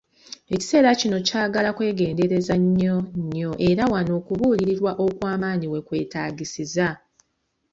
Ekiseera 0.53 0.91
kino 0.99 1.17
kyagala 1.27 1.69
kwegendereza 1.77 2.55
nnyo, 2.63 2.95
nnyo, 3.21 3.51
era 3.69 3.83
wano 3.93 4.11
okubuulirirwa 4.19 4.91
okwamaanyi 5.05 5.65
wekwetaagisiza. 5.73 6.87